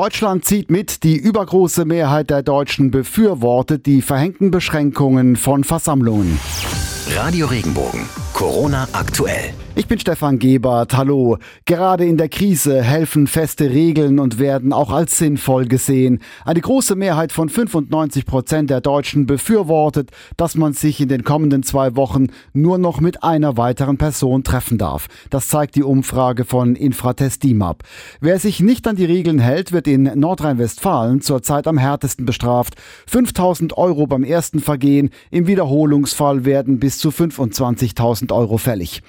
Deutschland 0.00 0.46
zieht 0.46 0.70
mit, 0.70 1.02
die 1.02 1.18
übergroße 1.18 1.84
Mehrheit 1.84 2.30
der 2.30 2.42
Deutschen 2.42 2.90
befürwortet 2.90 3.84
die 3.84 4.00
verhängten 4.00 4.50
Beschränkungen 4.50 5.36
von 5.36 5.62
Versammlungen. 5.62 6.40
Radio 7.14 7.46
Regenbogen. 7.46 8.06
Corona 8.32 8.88
aktuell. 8.94 9.52
Ich 9.80 9.86
bin 9.86 9.98
Stefan 9.98 10.38
Gebert. 10.38 10.94
Hallo. 10.94 11.38
Gerade 11.64 12.04
in 12.04 12.18
der 12.18 12.28
Krise 12.28 12.82
helfen 12.82 13.26
feste 13.26 13.70
Regeln 13.70 14.18
und 14.18 14.38
werden 14.38 14.74
auch 14.74 14.90
als 14.90 15.16
sinnvoll 15.16 15.64
gesehen. 15.64 16.18
Eine 16.44 16.60
große 16.60 16.96
Mehrheit 16.96 17.32
von 17.32 17.48
95 17.48 18.26
Prozent 18.26 18.68
der 18.68 18.82
Deutschen 18.82 19.24
befürwortet, 19.24 20.10
dass 20.36 20.54
man 20.54 20.74
sich 20.74 21.00
in 21.00 21.08
den 21.08 21.24
kommenden 21.24 21.62
zwei 21.62 21.96
Wochen 21.96 22.26
nur 22.52 22.76
noch 22.76 23.00
mit 23.00 23.24
einer 23.24 23.56
weiteren 23.56 23.96
Person 23.96 24.44
treffen 24.44 24.76
darf. 24.76 25.08
Das 25.30 25.48
zeigt 25.48 25.76
die 25.76 25.82
Umfrage 25.82 26.44
von 26.44 26.76
Infratest 26.76 27.42
DIMAP. 27.42 27.82
Wer 28.20 28.38
sich 28.38 28.60
nicht 28.60 28.86
an 28.86 28.96
die 28.96 29.06
Regeln 29.06 29.38
hält, 29.38 29.72
wird 29.72 29.88
in 29.88 30.02
Nordrhein-Westfalen 30.02 31.22
zurzeit 31.22 31.66
am 31.66 31.78
härtesten 31.78 32.26
bestraft. 32.26 32.74
5000 33.06 33.78
Euro 33.78 34.06
beim 34.06 34.24
ersten 34.24 34.60
Vergehen. 34.60 35.08
Im 35.30 35.46
Wiederholungsfall 35.46 36.44
werden 36.44 36.80
bis 36.80 36.98
zu 36.98 37.08
25.000 37.08 38.30
Euro 38.34 38.58
fällig. 38.58 39.00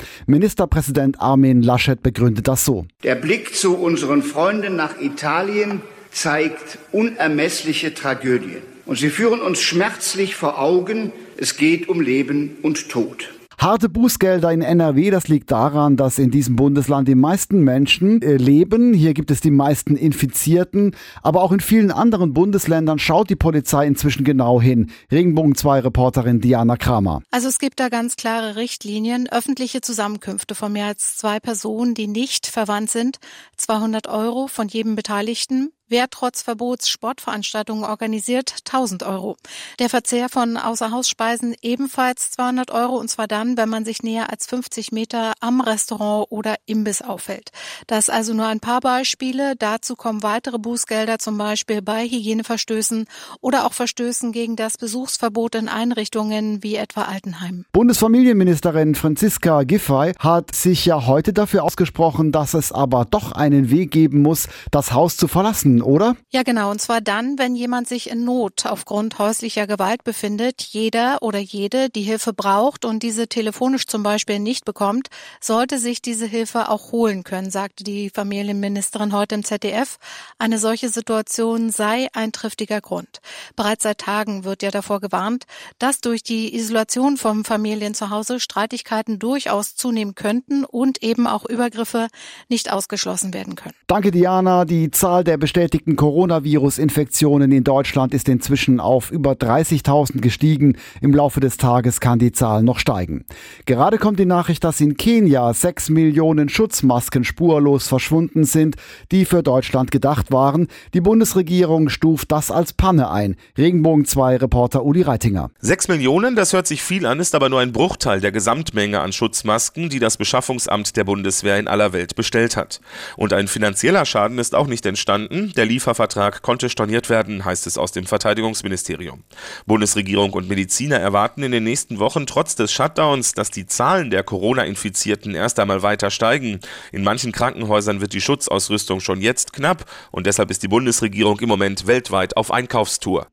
Ministerpräsident 0.61 1.19
Armin 1.19 1.63
Laschet 1.63 2.03
begründet 2.03 2.47
das 2.47 2.65
so. 2.65 2.85
Der 3.01 3.15
Blick 3.15 3.55
zu 3.55 3.77
unseren 3.77 4.21
Freunden 4.21 4.75
nach 4.75 5.01
Italien 5.01 5.81
zeigt 6.11 6.77
unermessliche 6.91 7.95
Tragödien. 7.95 8.61
Und 8.85 8.99
sie 8.99 9.09
führen 9.09 9.41
uns 9.41 9.59
schmerzlich 9.59 10.35
vor 10.35 10.59
Augen, 10.59 11.13
es 11.37 11.57
geht 11.57 11.89
um 11.89 11.99
Leben 11.99 12.57
und 12.61 12.89
Tod. 12.89 13.31
Harte 13.61 13.89
Bußgelder 13.89 14.51
in 14.51 14.63
NRW, 14.63 15.11
das 15.11 15.27
liegt 15.27 15.51
daran, 15.51 15.95
dass 15.95 16.17
in 16.17 16.31
diesem 16.31 16.55
Bundesland 16.55 17.07
die 17.07 17.13
meisten 17.13 17.59
Menschen 17.59 18.19
äh, 18.23 18.37
leben. 18.37 18.91
Hier 18.91 19.13
gibt 19.13 19.29
es 19.29 19.39
die 19.39 19.51
meisten 19.51 19.95
Infizierten. 19.95 20.95
Aber 21.21 21.43
auch 21.43 21.51
in 21.51 21.59
vielen 21.59 21.91
anderen 21.91 22.33
Bundesländern 22.33 22.97
schaut 22.97 23.29
die 23.29 23.35
Polizei 23.35 23.85
inzwischen 23.85 24.23
genau 24.23 24.59
hin. 24.59 24.89
Regenbogen 25.11 25.53
2 25.53 25.81
Reporterin 25.81 26.41
Diana 26.41 26.75
Kramer. 26.75 27.21
Also 27.29 27.49
es 27.49 27.59
gibt 27.59 27.79
da 27.79 27.89
ganz 27.89 28.15
klare 28.15 28.55
Richtlinien. 28.55 29.29
Öffentliche 29.29 29.81
Zusammenkünfte 29.81 30.55
von 30.55 30.73
mehr 30.73 30.87
als 30.87 31.17
zwei 31.17 31.39
Personen, 31.39 31.93
die 31.93 32.07
nicht 32.07 32.47
verwandt 32.47 32.89
sind. 32.89 33.19
200 33.57 34.07
Euro 34.07 34.47
von 34.47 34.69
jedem 34.69 34.95
Beteiligten. 34.95 35.71
Wer 35.91 36.09
trotz 36.09 36.41
Verbots 36.41 36.87
Sportveranstaltungen 36.87 37.83
organisiert, 37.83 38.55
1000 38.65 39.03
Euro. 39.03 39.35
Der 39.77 39.89
Verzehr 39.89 40.29
von 40.29 40.55
Außerhausspeisen 40.55 41.53
ebenfalls 41.61 42.31
200 42.31 42.71
Euro 42.71 42.95
und 42.95 43.09
zwar 43.09 43.27
dann, 43.27 43.57
wenn 43.57 43.67
man 43.67 43.83
sich 43.83 44.01
näher 44.01 44.29
als 44.31 44.45
50 44.45 44.93
Meter 44.93 45.33
am 45.41 45.59
Restaurant 45.59 46.27
oder 46.29 46.55
Imbiss 46.65 47.01
aufhält. 47.01 47.51
Das 47.87 48.09
also 48.09 48.33
nur 48.33 48.45
ein 48.45 48.61
paar 48.61 48.79
Beispiele. 48.79 49.57
Dazu 49.57 49.97
kommen 49.97 50.23
weitere 50.23 50.59
Bußgelder, 50.59 51.19
zum 51.19 51.37
Beispiel 51.37 51.81
bei 51.81 52.05
Hygieneverstößen 52.07 53.03
oder 53.41 53.65
auch 53.65 53.73
Verstößen 53.73 54.31
gegen 54.31 54.55
das 54.55 54.77
Besuchsverbot 54.77 55.55
in 55.55 55.67
Einrichtungen 55.67 56.63
wie 56.63 56.77
etwa 56.77 57.01
Altenheim. 57.01 57.65
Bundesfamilienministerin 57.73 58.95
Franziska 58.95 59.63
Giffey 59.63 60.13
hat 60.17 60.55
sich 60.55 60.85
ja 60.85 61.05
heute 61.05 61.33
dafür 61.33 61.65
ausgesprochen, 61.65 62.31
dass 62.31 62.53
es 62.53 62.71
aber 62.71 63.03
doch 63.03 63.33
einen 63.33 63.69
Weg 63.69 63.91
geben 63.91 64.21
muss, 64.21 64.47
das 64.71 64.93
Haus 64.93 65.17
zu 65.17 65.27
verlassen 65.27 65.80
oder? 65.81 66.15
Ja, 66.29 66.43
genau. 66.43 66.71
Und 66.71 66.81
zwar 66.81 67.01
dann, 67.01 67.37
wenn 67.37 67.55
jemand 67.55 67.87
sich 67.87 68.09
in 68.09 68.23
Not 68.23 68.65
aufgrund 68.65 69.19
häuslicher 69.19 69.67
Gewalt 69.67 70.03
befindet. 70.03 70.61
Jeder 70.61 71.19
oder 71.21 71.39
jede, 71.39 71.89
die 71.89 72.01
Hilfe 72.01 72.33
braucht 72.33 72.85
und 72.85 73.03
diese 73.03 73.27
telefonisch 73.27 73.87
zum 73.87 74.03
Beispiel 74.03 74.39
nicht 74.39 74.65
bekommt, 74.65 75.09
sollte 75.39 75.79
sich 75.79 76.01
diese 76.01 76.25
Hilfe 76.25 76.69
auch 76.69 76.91
holen 76.91 77.23
können, 77.23 77.51
sagte 77.51 77.83
die 77.83 78.09
Familienministerin 78.09 79.13
heute 79.13 79.35
im 79.35 79.43
ZDF. 79.43 79.97
Eine 80.37 80.57
solche 80.57 80.89
Situation 80.89 81.69
sei 81.71 82.07
ein 82.13 82.31
triftiger 82.31 82.81
Grund. 82.81 83.19
Bereits 83.55 83.83
seit 83.83 83.97
Tagen 83.97 84.43
wird 84.43 84.63
ja 84.63 84.71
davor 84.71 85.01
gewarnt, 85.01 85.45
dass 85.79 86.01
durch 86.01 86.23
die 86.23 86.55
Isolation 86.55 87.17
von 87.17 87.43
Familien 87.43 87.93
zu 87.93 88.09
Hause 88.09 88.39
Streitigkeiten 88.39 89.19
durchaus 89.19 89.75
zunehmen 89.75 90.15
könnten 90.15 90.63
und 90.63 91.03
eben 91.03 91.27
auch 91.27 91.45
Übergriffe 91.45 92.07
nicht 92.49 92.71
ausgeschlossen 92.71 93.33
werden 93.33 93.55
können. 93.55 93.75
Danke, 93.87 94.11
Diana. 94.11 94.65
Die 94.65 94.91
Zahl 94.91 95.23
der 95.23 95.37
bestätigten 95.37 95.70
bestätigten 95.71 95.95
Coronavirus-Infektionen 95.95 97.49
in 97.53 97.63
Deutschland 97.63 98.13
ist 98.13 98.27
inzwischen 98.27 98.81
auf 98.81 99.09
über 99.09 99.31
30.000 99.31 100.19
gestiegen. 100.19 100.75
Im 100.99 101.13
Laufe 101.13 101.39
des 101.39 101.55
Tages 101.55 102.01
kann 102.01 102.19
die 102.19 102.33
Zahl 102.33 102.61
noch 102.61 102.77
steigen. 102.77 103.23
Gerade 103.65 103.97
kommt 103.97 104.19
die 104.19 104.25
Nachricht, 104.25 104.65
dass 104.65 104.81
in 104.81 104.97
Kenia 104.97 105.53
sechs 105.53 105.89
Millionen 105.89 106.49
Schutzmasken 106.49 107.23
spurlos 107.23 107.87
verschwunden 107.87 108.43
sind, 108.43 108.75
die 109.13 109.23
für 109.23 109.43
Deutschland 109.43 109.91
gedacht 109.91 110.33
waren. 110.33 110.67
Die 110.93 110.99
Bundesregierung 110.99 111.87
stuft 111.87 112.33
das 112.33 112.51
als 112.51 112.73
Panne 112.73 113.09
ein. 113.09 113.37
Regenbogen 113.57 114.03
2 114.03 114.37
Reporter 114.37 114.83
Uli 114.83 115.03
Reitinger. 115.03 115.51
Sechs 115.61 115.87
Millionen, 115.87 116.35
das 116.35 116.51
hört 116.51 116.67
sich 116.67 116.83
viel 116.83 117.05
an, 117.05 117.21
ist 117.21 117.33
aber 117.33 117.47
nur 117.47 117.61
ein 117.61 117.71
Bruchteil 117.71 118.19
der 118.19 118.33
Gesamtmenge 118.33 118.99
an 118.99 119.13
Schutzmasken, 119.13 119.87
die 119.87 119.99
das 119.99 120.17
Beschaffungsamt 120.17 120.97
der 120.97 121.05
Bundeswehr 121.05 121.57
in 121.57 121.69
aller 121.69 121.93
Welt 121.93 122.15
bestellt 122.15 122.57
hat. 122.57 122.81
Und 123.15 123.31
ein 123.31 123.47
finanzieller 123.47 124.03
Schaden 124.03 124.37
ist 124.37 124.53
auch 124.53 124.67
nicht 124.67 124.85
entstanden. 124.85 125.50
Der 125.57 125.65
Liefervertrag 125.65 126.41
konnte 126.41 126.69
storniert 126.69 127.09
werden, 127.09 127.43
heißt 127.43 127.67
es 127.67 127.77
aus 127.77 127.91
dem 127.91 128.05
Verteidigungsministerium. 128.05 129.23
Bundesregierung 129.65 130.31
und 130.31 130.47
Mediziner 130.47 130.97
erwarten 130.97 131.43
in 131.43 131.51
den 131.51 131.65
nächsten 131.65 131.99
Wochen 131.99 132.25
trotz 132.25 132.55
des 132.55 132.71
Shutdowns, 132.71 133.33
dass 133.33 133.51
die 133.51 133.65
Zahlen 133.65 134.11
der 134.11 134.23
Corona-Infizierten 134.23 135.35
erst 135.35 135.59
einmal 135.59 135.83
weiter 135.83 136.09
steigen. 136.09 136.59
In 136.93 137.03
manchen 137.03 137.33
Krankenhäusern 137.33 137.99
wird 137.99 138.13
die 138.13 138.21
Schutzausrüstung 138.21 139.01
schon 139.01 139.19
jetzt 139.19 139.51
knapp 139.51 139.85
und 140.11 140.25
deshalb 140.25 140.51
ist 140.51 140.63
die 140.63 140.69
Bundesregierung 140.69 141.39
im 141.39 141.49
Moment 141.49 141.85
weltweit 141.85 142.37
auf 142.37 142.51
Einkaufstour. 142.51 143.27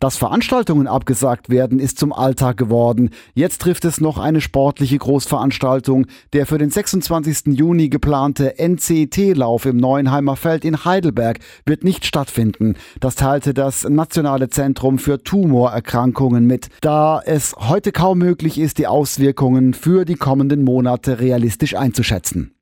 Dass 0.00 0.16
Veranstaltungen 0.16 0.86
abgesagt 0.86 1.50
werden, 1.50 1.78
ist 1.78 1.98
zum 1.98 2.12
Alltag 2.12 2.56
geworden. 2.56 3.10
Jetzt 3.34 3.62
trifft 3.62 3.84
es 3.84 4.00
noch 4.00 4.18
eine 4.18 4.40
sportliche 4.40 4.98
Großveranstaltung. 4.98 6.06
Der 6.32 6.46
für 6.46 6.58
den 6.58 6.70
26. 6.70 7.56
Juni 7.56 7.88
geplante 7.88 8.58
NCT-Lauf 8.58 9.66
im 9.66 9.76
Neuenheimer 9.76 10.36
Feld 10.36 10.64
in 10.64 10.84
Heidelberg 10.84 11.38
wird 11.66 11.84
nicht 11.84 12.06
stattfinden. 12.06 12.76
Das 13.00 13.14
teilte 13.14 13.54
das 13.54 13.88
Nationale 13.88 14.48
Zentrum 14.48 14.98
für 14.98 15.22
Tumorerkrankungen 15.22 16.46
mit, 16.46 16.68
da 16.80 17.20
es 17.24 17.54
heute 17.56 17.92
kaum 17.92 18.18
möglich 18.18 18.58
ist, 18.58 18.78
die 18.78 18.86
Auswirkungen 18.86 19.74
für 19.74 20.04
die 20.04 20.14
kommenden 20.14 20.64
Monate 20.64 21.20
realistisch 21.20 21.76
einzuschätzen. 21.76 22.54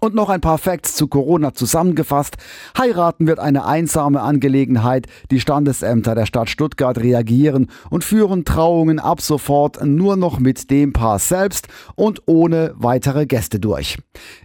Und 0.00 0.14
noch 0.14 0.28
ein 0.28 0.40
paar 0.40 0.58
Facts 0.58 0.94
zu 0.94 1.08
Corona 1.08 1.54
zusammengefasst. 1.54 2.36
Heiraten 2.76 3.26
wird 3.26 3.38
eine 3.38 3.64
einsame 3.64 4.20
Angelegenheit. 4.20 5.06
Die 5.30 5.40
Standesämter 5.40 6.14
der 6.14 6.26
Stadt 6.26 6.50
Stuttgart 6.50 6.98
reagieren 6.98 7.70
und 7.90 8.04
führen 8.04 8.44
Trauungen 8.44 8.98
ab 8.98 9.20
sofort 9.20 9.84
nur 9.84 10.16
noch 10.16 10.38
mit 10.38 10.70
dem 10.70 10.92
Paar 10.92 11.18
selbst 11.18 11.68
und 11.94 12.22
ohne 12.26 12.74
weitere 12.76 13.26
Gäste 13.26 13.58
durch. 13.58 13.98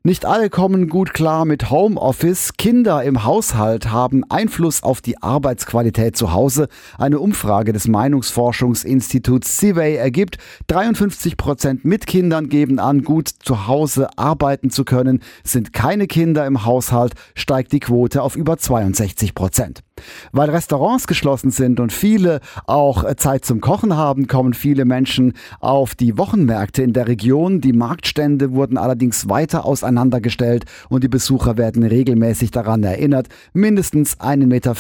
Nicht 0.03 0.25
alle 0.25 0.50
kommen 0.50 0.88
gut 0.88 1.13
klar 1.13 1.45
mit 1.45 1.69
Homeoffice. 1.69 2.53
Kinder 2.57 3.03
im 3.03 3.23
Haushalt 3.23 3.91
haben 3.91 4.23
Einfluss 4.29 4.83
auf 4.83 5.01
die 5.01 5.22
Arbeitsqualität 5.22 6.16
zu 6.16 6.33
Hause. 6.33 6.68
Eine 6.97 7.19
Umfrage 7.19 7.73
des 7.73 7.88
Meinungsforschungsinstituts 7.88 9.57
Civey 9.57 9.95
ergibt, 9.95 10.38
53 10.68 11.38
Prozent 11.38 11.85
mit 11.85 12.07
Kindern 12.07 12.50
geben 12.50 12.79
an, 12.79 13.03
gut 13.03 13.28
zu 13.28 13.68
Hause 13.68 14.09
arbeiten 14.18 14.69
zu 14.69 14.85
können. 14.85 15.22
Sind 15.44 15.74
keine 15.74 16.07
Kinder 16.07 16.46
im 16.46 16.66
Haushalt, 16.66 17.13
steigt 17.35 17.72
die 17.72 17.79
Quote 17.79 18.22
auf 18.22 18.35
über 18.35 18.57
62 18.57 19.35
Prozent. 19.35 19.81
Weil 20.31 20.50
Restaurants 20.50 21.07
geschlossen 21.07 21.51
sind 21.51 21.79
und 21.79 21.94
viele 21.94 22.39
auch 22.67 23.13
Zeit 23.16 23.45
zum 23.45 23.62
Kochen 23.62 23.95
haben, 23.95 24.28
kommen 24.28 24.53
viele 24.53 24.85
Menschen 24.85 25.34
auf 25.59 25.95
die 25.95 26.17
Wochenmärkte 26.17 26.84
in 26.84 26.94
der 26.94 27.07
Region. 27.07 27.62
Die 27.62 27.73
Marktstände 27.73 28.53
wurden 28.53 28.78
allerdings 28.78 29.29
weiter 29.29 29.66
auseinandergestellt 29.66 30.66
und 30.89 31.03
die 31.03 31.09
Besucher 31.09 31.57
werden 31.57 31.84
regelmäßig 31.84 32.51
daran 32.51 32.84
erinnert, 32.84 33.28
mindestens 33.53 34.19
1,50 34.19 34.45
Meter 34.47 34.75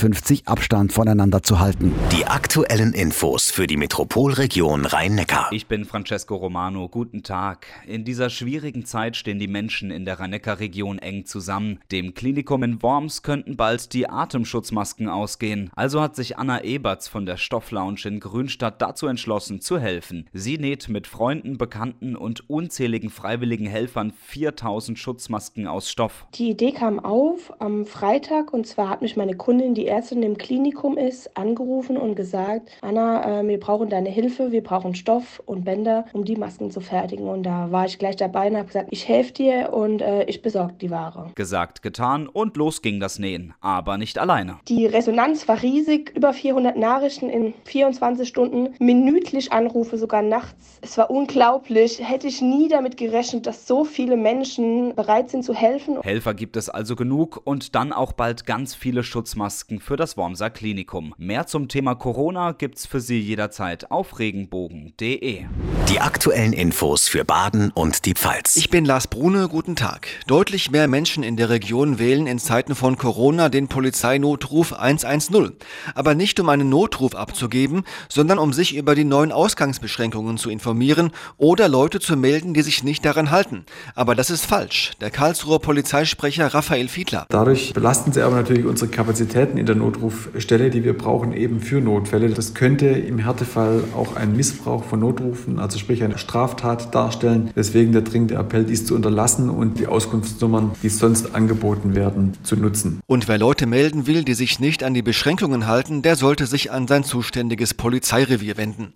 Abstand 0.45 0.93
voneinander 0.93 1.43
zu 1.43 1.59
halten. 1.59 1.93
Die 2.11 2.25
aktuellen 2.25 2.93
Infos 2.93 3.51
für 3.51 3.67
die 3.67 3.77
Metropolregion 3.77 4.85
Rhein-Neckar. 4.85 5.49
Ich 5.51 5.67
bin 5.67 5.85
Francesco 5.85 6.35
Romano. 6.35 6.87
Guten 6.89 7.23
Tag. 7.23 7.67
In 7.85 8.03
dieser 8.05 8.29
schwierigen 8.29 8.85
Zeit 8.85 9.15
stehen 9.15 9.39
die 9.39 9.47
Menschen 9.47 9.91
in 9.91 10.05
der 10.05 10.19
Rhein-Neckar-Region 10.19 10.99
eng 10.99 11.25
zusammen. 11.25 11.79
Dem 11.91 12.13
Klinikum 12.13 12.63
in 12.63 12.81
Worms 12.81 13.23
könnten 13.23 13.55
bald 13.57 13.93
die 13.93 14.09
Atemschutzmasken 14.09 15.07
ausgehen. 15.11 15.69
Also 15.75 16.01
hat 16.01 16.15
sich 16.15 16.37
Anna 16.37 16.63
Eberts 16.63 17.07
von 17.07 17.25
der 17.25 17.37
Stofflounge 17.37 18.05
in 18.05 18.19
Grünstadt 18.19 18.81
dazu 18.81 19.07
entschlossen, 19.07 19.61
zu 19.61 19.79
helfen. 19.79 20.29
Sie 20.33 20.57
näht 20.57 20.89
mit 20.89 21.07
Freunden, 21.07 21.57
Bekannten 21.57 22.15
und 22.15 22.49
unzähligen 22.49 23.09
freiwilligen 23.09 23.67
Helfern 23.67 24.11
4000 24.11 24.97
Schutzmasken 24.97 25.67
aus 25.67 25.89
Stoff. 25.89 26.25
Die 26.35 26.49
Idee 26.49 26.71
kam 26.71 26.99
auf 26.99 27.53
am 27.59 27.85
Freitag 27.85 28.53
und 28.53 28.65
zwar 28.65 28.89
hat 28.89 29.01
mich 29.01 29.17
meine 29.17 29.35
Kundin, 29.35 29.73
die 29.73 29.87
Ärztin 29.87 30.23
im 30.23 30.37
Klinikum 30.37 30.97
ist, 30.97 31.37
angerufen 31.37 31.97
und 31.97 32.15
gesagt, 32.15 32.71
Anna, 32.81 33.41
äh, 33.41 33.47
wir 33.47 33.59
brauchen 33.59 33.89
deine 33.89 34.09
Hilfe, 34.09 34.51
wir 34.51 34.63
brauchen 34.63 34.95
Stoff 34.95 35.41
und 35.45 35.65
Bänder, 35.65 36.05
um 36.13 36.25
die 36.25 36.35
Masken 36.35 36.71
zu 36.71 36.81
fertigen. 36.81 37.27
Und 37.27 37.43
da 37.43 37.71
war 37.71 37.85
ich 37.85 37.99
gleich 37.99 38.15
dabei 38.15 38.47
und 38.47 38.55
habe 38.55 38.67
gesagt, 38.67 38.89
ich 38.91 39.07
helfe 39.07 39.33
dir 39.33 39.73
und 39.73 40.01
äh, 40.01 40.23
ich 40.25 40.41
besorge 40.41 40.73
die 40.79 40.91
Ware. 40.91 41.31
Gesagt, 41.35 41.81
getan 41.81 42.27
und 42.27 42.57
los 42.57 42.81
ging 42.81 42.99
das 42.99 43.19
Nähen, 43.19 43.53
aber 43.59 43.97
nicht 43.97 44.17
alleine. 44.17 44.59
Die 44.67 44.85
Resonanz 45.01 45.47
war 45.47 45.63
riesig, 45.63 46.15
über 46.15 46.31
400 46.31 46.77
Nachrichten 46.77 47.27
in 47.27 47.55
24 47.65 48.29
Stunden, 48.29 48.75
minütlich 48.77 49.51
Anrufe, 49.51 49.97
sogar 49.97 50.21
nachts. 50.21 50.77
Es 50.81 50.95
war 50.95 51.09
unglaublich, 51.09 52.07
hätte 52.07 52.27
ich 52.27 52.39
nie 52.43 52.67
damit 52.67 52.97
gerechnet, 52.97 53.47
dass 53.47 53.65
so 53.65 53.83
viele 53.83 54.15
Menschen 54.15 54.93
bereit 54.93 55.31
sind 55.31 55.43
zu 55.43 55.55
helfen. 55.55 55.99
Helfer 56.03 56.35
gibt 56.35 56.55
es 56.55 56.69
also 56.69 56.95
genug 56.95 57.41
und 57.43 57.73
dann 57.73 57.93
auch 57.93 58.11
bald 58.11 58.45
ganz 58.45 58.75
viele 58.75 59.01
Schutzmasken 59.01 59.79
für 59.79 59.95
das 59.95 60.17
Wormser 60.17 60.51
Klinikum. 60.51 61.15
Mehr 61.17 61.47
zum 61.47 61.67
Thema 61.67 61.95
Corona 61.95 62.51
gibt's 62.51 62.85
für 62.85 62.99
Sie 62.99 63.19
jederzeit 63.19 63.89
auf 63.89 64.19
regenbogen.de. 64.19 65.45
Die 65.89 65.99
aktuellen 65.99 66.53
Infos 66.53 67.09
für 67.09 67.25
Baden 67.25 67.71
und 67.71 68.05
die 68.05 68.13
Pfalz. 68.13 68.55
Ich 68.55 68.69
bin 68.69 68.85
Lars 68.85 69.07
Brune, 69.07 69.47
guten 69.49 69.75
Tag. 69.75 70.07
Deutlich 70.27 70.69
mehr 70.69 70.87
Menschen 70.87 71.23
in 71.23 71.37
der 71.37 71.49
Region 71.49 71.97
wählen 71.97 72.27
in 72.27 72.37
Zeiten 72.37 72.75
von 72.75 72.97
Corona 72.97 73.49
den 73.49 73.67
Polizeinotruf 73.67 74.73
110. 74.91 75.53
Aber 75.95 76.15
nicht 76.15 76.39
um 76.39 76.49
einen 76.49 76.69
Notruf 76.69 77.15
abzugeben, 77.15 77.83
sondern 78.09 78.39
um 78.39 78.53
sich 78.53 78.75
über 78.75 78.95
die 78.95 79.03
neuen 79.03 79.31
Ausgangsbeschränkungen 79.31 80.37
zu 80.37 80.49
informieren 80.49 81.11
oder 81.37 81.69
Leute 81.69 81.99
zu 81.99 82.17
melden, 82.17 82.53
die 82.53 82.61
sich 82.61 82.83
nicht 82.83 83.05
daran 83.05 83.31
halten. 83.31 83.65
Aber 83.95 84.15
das 84.15 84.29
ist 84.29 84.45
falsch. 84.45 84.91
Der 85.01 85.11
Karlsruher 85.11 85.59
Polizeisprecher 85.59 86.53
Raphael 86.53 86.87
Fiedler. 86.87 87.25
Dadurch 87.29 87.73
belasten 87.73 88.11
sie 88.11 88.21
aber 88.21 88.35
natürlich 88.35 88.65
unsere 88.65 88.89
Kapazitäten 88.89 89.57
in 89.57 89.65
der 89.65 89.75
Notrufstelle, 89.75 90.69
die 90.69 90.83
wir 90.83 90.97
brauchen 90.97 91.33
eben 91.33 91.59
für 91.61 91.81
Notfälle. 91.81 92.29
Das 92.29 92.53
könnte 92.53 92.87
im 92.87 93.19
Härtefall 93.19 93.83
auch 93.95 94.15
ein 94.15 94.35
Missbrauch 94.35 94.83
von 94.83 94.99
Notrufen, 94.99 95.59
also 95.59 95.77
sprich 95.77 96.03
eine 96.03 96.17
Straftat 96.17 96.93
darstellen. 96.93 97.51
Deswegen 97.55 97.91
der 97.91 98.01
dringende 98.01 98.35
Appell, 98.35 98.65
dies 98.65 98.85
zu 98.85 98.95
unterlassen 98.95 99.49
und 99.49 99.79
die 99.79 99.87
Auskunftsnummern, 99.87 100.71
die 100.83 100.89
sonst 100.89 101.35
angeboten 101.35 101.95
werden, 101.95 102.33
zu 102.43 102.55
nutzen. 102.55 103.01
Und 103.07 103.27
wer 103.27 103.37
Leute 103.37 103.65
melden 103.65 104.07
will, 104.07 104.23
die 104.23 104.33
sich 104.33 104.59
nicht 104.59 104.70
an 104.83 104.93
die 104.93 105.01
Beschränkungen 105.01 105.67
halten, 105.67 106.01
der 106.01 106.15
sollte 106.15 106.47
sich 106.47 106.71
an 106.71 106.87
sein 106.87 107.03
zuständiges 107.03 107.73
Polizeirevier 107.73 108.57
wenden. 108.57 108.93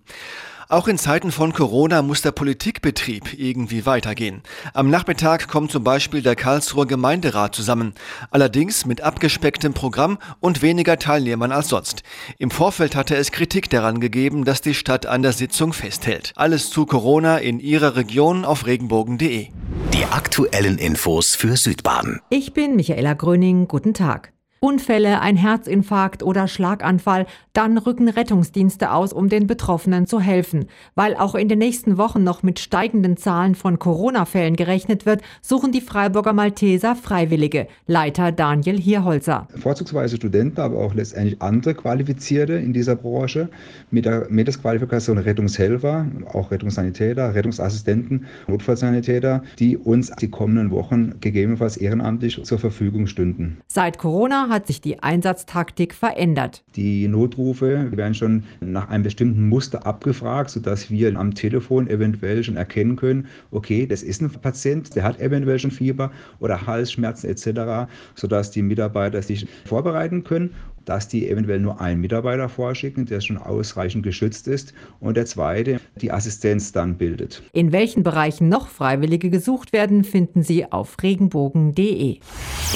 Auch 0.68 0.88
in 0.88 0.98
Zeiten 0.98 1.30
von 1.30 1.52
Corona 1.52 2.02
muss 2.02 2.22
der 2.22 2.32
Politikbetrieb 2.32 3.38
irgendwie 3.38 3.86
weitergehen. 3.86 4.42
Am 4.74 4.90
Nachmittag 4.90 5.46
kommt 5.46 5.70
zum 5.70 5.84
Beispiel 5.84 6.22
der 6.22 6.34
Karlsruher 6.34 6.86
Gemeinderat 6.86 7.54
zusammen. 7.54 7.94
Allerdings 8.32 8.84
mit 8.84 9.00
abgespecktem 9.00 9.74
Programm 9.74 10.18
und 10.40 10.62
weniger 10.62 10.98
Teilnehmern 10.98 11.52
als 11.52 11.68
sonst. 11.68 12.02
Im 12.38 12.50
Vorfeld 12.50 12.96
hatte 12.96 13.14
es 13.14 13.30
Kritik 13.30 13.70
daran 13.70 14.00
gegeben, 14.00 14.44
dass 14.44 14.60
die 14.60 14.74
Stadt 14.74 15.06
an 15.06 15.22
der 15.22 15.32
Sitzung 15.32 15.72
festhält. 15.72 16.32
Alles 16.34 16.70
zu 16.70 16.84
Corona 16.84 17.38
in 17.38 17.60
Ihrer 17.60 17.94
Region 17.94 18.44
auf 18.44 18.66
regenbogen.de. 18.66 19.48
Die 19.94 20.04
aktuellen 20.10 20.78
Infos 20.78 21.36
für 21.36 21.56
Südbaden. 21.56 22.20
Ich 22.28 22.54
bin 22.54 22.74
Michaela 22.74 23.14
Gröning. 23.14 23.68
Guten 23.68 23.94
Tag. 23.94 24.32
Unfälle, 24.66 25.20
ein 25.20 25.36
Herzinfarkt 25.36 26.24
oder 26.24 26.48
Schlaganfall, 26.48 27.26
dann 27.52 27.78
rücken 27.78 28.08
Rettungsdienste 28.08 28.90
aus, 28.90 29.12
um 29.12 29.28
den 29.28 29.46
Betroffenen 29.46 30.08
zu 30.08 30.18
helfen. 30.18 30.64
Weil 30.96 31.14
auch 31.14 31.36
in 31.36 31.48
den 31.48 31.60
nächsten 31.60 31.98
Wochen 31.98 32.24
noch 32.24 32.42
mit 32.42 32.58
steigenden 32.58 33.16
Zahlen 33.16 33.54
von 33.54 33.78
Corona-Fällen 33.78 34.56
gerechnet 34.56 35.06
wird, 35.06 35.22
suchen 35.40 35.70
die 35.70 35.80
Freiburger 35.80 36.32
Malteser 36.32 36.96
Freiwillige. 36.96 37.68
Leiter 37.86 38.32
Daniel 38.32 38.76
Hierholzer. 38.76 39.46
Vorzugsweise 39.56 40.16
Studenten, 40.16 40.60
aber 40.60 40.78
auch 40.78 40.94
letztendlich 40.94 41.40
andere 41.40 41.74
Qualifizierte 41.74 42.54
in 42.54 42.72
dieser 42.72 42.96
Branche 42.96 43.48
mit 43.92 44.04
der 44.04 44.26
Mindestqualifikation 44.30 45.18
Rettungshelfer, 45.18 46.06
auch 46.32 46.50
Rettungssanitäter, 46.50 47.36
Rettungsassistenten, 47.36 48.26
Notfallsanitäter, 48.48 49.44
die 49.60 49.76
uns 49.76 50.10
die 50.10 50.28
kommenden 50.28 50.72
Wochen 50.72 51.20
gegebenenfalls 51.20 51.76
ehrenamtlich 51.76 52.42
zur 52.42 52.58
Verfügung 52.58 53.06
stünden. 53.06 53.58
Seit 53.68 53.98
Corona 53.98 54.48
hat 54.48 54.55
sich 54.64 54.80
die 54.80 55.02
Einsatztaktik 55.02 55.92
verändert. 55.92 56.62
Die 56.76 57.08
Notrufe 57.08 57.88
werden 57.90 58.14
schon 58.14 58.44
nach 58.60 58.88
einem 58.88 59.02
bestimmten 59.02 59.48
Muster 59.48 59.84
abgefragt, 59.84 60.50
sodass 60.50 60.90
wir 60.90 61.16
am 61.16 61.34
Telefon 61.34 61.88
eventuell 61.88 62.44
schon 62.44 62.56
erkennen 62.56 62.94
können, 62.94 63.26
okay, 63.50 63.86
das 63.86 64.02
ist 64.04 64.22
ein 64.22 64.30
Patient, 64.30 64.94
der 64.94 65.02
hat 65.02 65.18
eventuell 65.20 65.58
schon 65.58 65.72
Fieber 65.72 66.12
oder 66.38 66.66
Halsschmerzen 66.66 67.28
etc., 67.28 67.90
sodass 68.14 68.52
die 68.52 68.62
Mitarbeiter 68.62 69.20
sich 69.22 69.48
vorbereiten 69.64 70.22
können 70.22 70.54
dass 70.86 71.08
die 71.08 71.28
eventuell 71.28 71.60
nur 71.60 71.80
einen 71.80 72.00
Mitarbeiter 72.00 72.48
vorschicken, 72.48 73.04
der 73.04 73.20
schon 73.20 73.36
ausreichend 73.36 74.02
geschützt 74.02 74.48
ist 74.48 74.72
und 75.00 75.16
der 75.16 75.26
zweite 75.26 75.80
die 76.00 76.10
Assistenz 76.10 76.72
dann 76.72 76.96
bildet. 76.96 77.42
In 77.52 77.72
welchen 77.72 78.02
Bereichen 78.02 78.48
noch 78.48 78.68
Freiwillige 78.68 79.28
gesucht 79.28 79.72
werden, 79.72 80.04
finden 80.04 80.42
Sie 80.42 80.70
auf 80.70 80.96
regenbogen.de. 81.02 82.18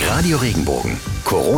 Radio 0.08 0.36
Regenbogen. 0.38 0.96